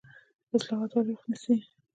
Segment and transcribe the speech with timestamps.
[0.55, 1.55] اصلاحات ولې وخت نیسي؟